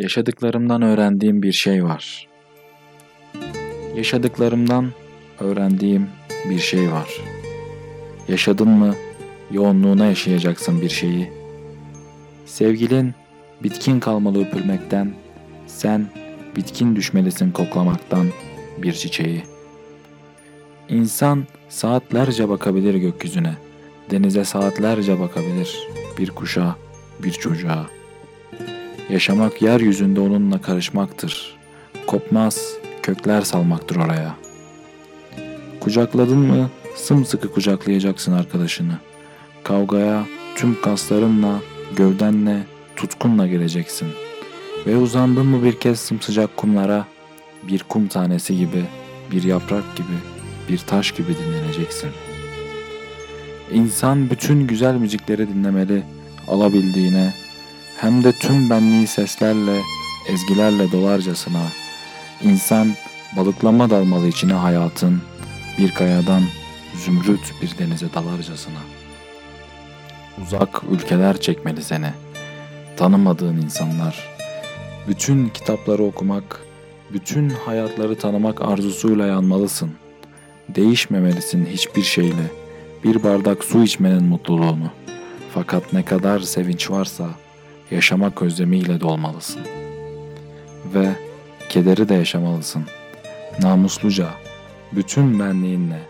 [0.00, 2.28] Yaşadıklarımdan öğrendiğim bir şey var.
[3.96, 4.92] Yaşadıklarımdan
[5.40, 6.08] öğrendiğim
[6.50, 7.08] bir şey var.
[8.28, 8.94] Yaşadın mı
[9.50, 11.30] yoğunluğuna yaşayacaksın bir şeyi.
[12.46, 13.14] Sevgilin
[13.62, 15.14] bitkin kalmalı öpülmekten,
[15.66, 16.06] sen
[16.56, 18.26] bitkin düşmelisin koklamaktan
[18.78, 19.42] bir çiçeği.
[20.88, 23.54] İnsan saatlerce bakabilir gökyüzüne,
[24.10, 25.76] denize saatlerce bakabilir
[26.18, 26.76] bir kuşa,
[27.22, 27.99] bir çocuğa.
[29.12, 31.56] Yaşamak yeryüzünde onunla karışmaktır.
[32.06, 34.36] Kopmaz, kökler salmaktır oraya.
[35.80, 38.92] Kucakladın mı sımsıkı kucaklayacaksın arkadaşını.
[39.64, 40.24] Kavgaya
[40.56, 41.60] tüm kaslarınla,
[41.96, 42.62] gövdenle,
[42.96, 44.08] tutkunla geleceksin.
[44.86, 47.06] Ve uzandın mı bir kez sımsıcak kumlara,
[47.62, 48.84] bir kum tanesi gibi,
[49.32, 50.16] bir yaprak gibi,
[50.68, 52.10] bir taş gibi dinleneceksin.
[53.72, 56.02] İnsan bütün güzel müzikleri dinlemeli,
[56.48, 57.34] alabildiğine,
[58.00, 59.80] hem de tüm benliği seslerle,
[60.28, 61.62] ezgilerle dolarcasına.
[62.42, 62.94] İnsan
[63.36, 65.22] balıklama dalmalı içine hayatın,
[65.78, 66.42] bir kayadan
[66.94, 68.78] zümrüt bir denize dalarcasına.
[70.42, 72.10] Uzak ülkeler çekmeli seni,
[72.96, 74.28] tanımadığın insanlar.
[75.08, 76.60] Bütün kitapları okumak,
[77.12, 79.92] bütün hayatları tanımak arzusuyla yanmalısın.
[80.68, 82.50] Değişmemelisin hiçbir şeyle,
[83.04, 84.90] bir bardak su içmenin mutluluğunu.
[85.54, 87.28] Fakat ne kadar sevinç varsa,
[87.90, 89.62] yaşamak özlemiyle dolmalısın.
[90.94, 91.08] Ve
[91.68, 92.84] kederi de yaşamalısın.
[93.62, 94.28] Namusluca,
[94.92, 96.00] bütün benliğinle.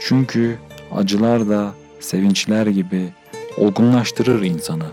[0.00, 0.58] Çünkü
[0.92, 3.08] acılar da sevinçler gibi
[3.56, 4.86] olgunlaştırır insanı.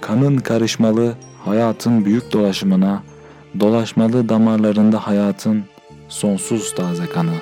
[0.00, 3.02] Kanın karışmalı hayatın büyük dolaşımına,
[3.60, 5.64] dolaşmalı damarlarında hayatın
[6.08, 7.34] sonsuz taze kanı.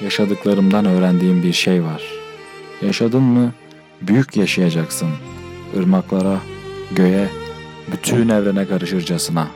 [0.00, 2.02] Yaşadıklarımdan öğrendiğim bir şey var.
[2.82, 3.52] Yaşadın mı
[4.02, 5.43] büyük yaşayacaksın.''
[5.76, 6.38] Irmaklara,
[6.90, 7.28] göğe,
[7.92, 9.48] bütün evrene karışırcasına.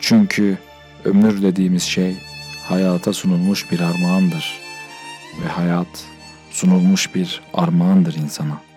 [0.00, 0.58] Çünkü
[1.04, 2.16] ömür dediğimiz şey
[2.68, 4.60] hayata sunulmuş bir armağandır
[5.44, 6.04] ve hayat
[6.50, 8.67] sunulmuş bir armağandır insana.''